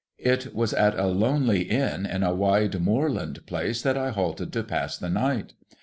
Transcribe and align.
It 0.17 0.55
was 0.55 0.73
at 0.73 0.97
a 0.97 1.05
lonely 1.05 1.61
Inn 1.61 2.07
in 2.07 2.23
a 2.23 2.33
wide 2.33 2.81
moorland 2.81 3.45
place, 3.45 3.83
that 3.83 3.99
I 3.99 4.09
halted 4.09 4.51
to 4.53 4.63
pass 4.63 4.97
the 4.97 5.11
night. 5.11 5.53